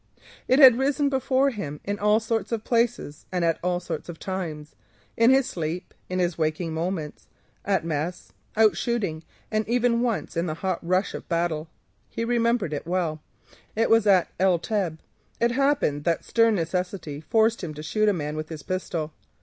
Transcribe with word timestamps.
It 0.47 0.57
had 0.57 0.79
risen 0.79 1.09
before 1.09 1.51
him 1.51 1.79
in 1.83 1.99
all 1.99 2.19
sorts 2.19 2.51
of 2.51 2.63
places 2.63 3.27
and 3.31 3.45
at 3.45 3.59
all 3.61 3.79
sorts 3.79 4.09
of 4.09 4.17
times; 4.17 4.73
in 5.15 5.29
his 5.29 5.47
sleep, 5.47 5.93
in 6.09 6.17
his 6.17 6.39
waking 6.39 6.73
moments, 6.73 7.27
at 7.65 7.85
mess, 7.85 8.33
out 8.57 8.75
shooting, 8.75 9.23
and 9.51 9.63
even 9.69 10.01
once 10.01 10.35
in 10.35 10.47
the 10.47 10.55
hot 10.55 10.79
rush 10.81 11.13
of 11.13 11.29
battle. 11.29 11.67
He 12.09 12.25
remembered 12.25 12.73
it 12.73 12.87
well—it 12.87 13.91
was 13.91 14.07
at 14.07 14.29
El 14.39 14.57
Teb. 14.57 14.97
It 15.39 15.51
happened 15.51 16.03
that 16.05 16.25
stern 16.25 16.55
necessity 16.55 17.21
forced 17.21 17.63
him 17.63 17.75
to 17.75 17.83
shoot 17.83 18.09
a 18.09 18.11
man 18.13 18.35
with 18.35 18.49
his 18.49 18.63
pistol. 18.63 19.13